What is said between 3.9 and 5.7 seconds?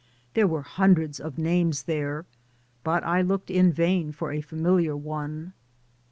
for a familiar one.